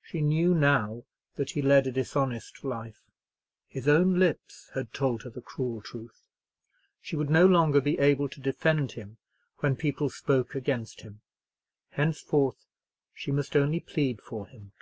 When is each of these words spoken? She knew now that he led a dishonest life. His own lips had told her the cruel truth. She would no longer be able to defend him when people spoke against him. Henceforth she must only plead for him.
She 0.00 0.22
knew 0.22 0.54
now 0.54 1.04
that 1.34 1.50
he 1.50 1.60
led 1.60 1.86
a 1.86 1.92
dishonest 1.92 2.64
life. 2.64 3.02
His 3.66 3.86
own 3.86 4.18
lips 4.18 4.70
had 4.72 4.94
told 4.94 5.24
her 5.24 5.28
the 5.28 5.42
cruel 5.42 5.82
truth. 5.82 6.24
She 7.02 7.14
would 7.14 7.28
no 7.28 7.44
longer 7.44 7.82
be 7.82 7.98
able 7.98 8.30
to 8.30 8.40
defend 8.40 8.92
him 8.92 9.18
when 9.58 9.76
people 9.76 10.08
spoke 10.08 10.54
against 10.54 11.02
him. 11.02 11.20
Henceforth 11.90 12.64
she 13.12 13.30
must 13.30 13.54
only 13.54 13.80
plead 13.80 14.22
for 14.22 14.46
him. 14.46 14.72